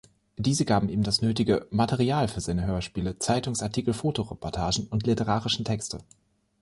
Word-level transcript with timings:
Diese 0.37 0.65
gaben 0.65 0.89
ihm 0.89 1.03
das 1.03 1.21
nötige 1.21 1.67
„Material“ 1.69 2.27
für 2.27 2.41
seine 2.41 2.65
Hörspiele, 2.65 3.19
Zeitungsartikel, 3.19 3.93
Fotoreportagen 3.93 4.87
und 4.87 5.05
literarischen 5.05 5.63
Texte. 5.63 5.99